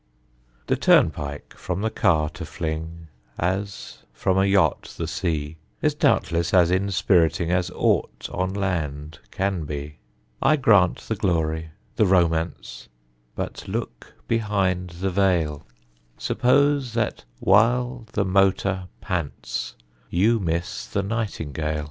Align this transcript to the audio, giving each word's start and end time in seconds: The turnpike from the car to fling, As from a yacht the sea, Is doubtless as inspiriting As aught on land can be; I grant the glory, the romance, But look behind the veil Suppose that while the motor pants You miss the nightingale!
The 0.65 0.75
turnpike 0.75 1.53
from 1.55 1.81
the 1.81 1.91
car 1.91 2.27
to 2.31 2.43
fling, 2.43 3.09
As 3.37 3.99
from 4.11 4.35
a 4.39 4.45
yacht 4.47 4.95
the 4.97 5.05
sea, 5.05 5.57
Is 5.79 5.93
doubtless 5.93 6.55
as 6.55 6.71
inspiriting 6.71 7.51
As 7.51 7.69
aught 7.75 8.27
on 8.33 8.51
land 8.51 9.19
can 9.29 9.65
be; 9.65 9.99
I 10.41 10.55
grant 10.55 11.01
the 11.01 11.15
glory, 11.15 11.69
the 11.97 12.07
romance, 12.07 12.89
But 13.35 13.67
look 13.67 14.15
behind 14.27 14.89
the 14.89 15.11
veil 15.11 15.67
Suppose 16.17 16.95
that 16.95 17.23
while 17.39 18.07
the 18.13 18.25
motor 18.25 18.87
pants 19.01 19.75
You 20.09 20.39
miss 20.39 20.87
the 20.87 21.03
nightingale! 21.03 21.79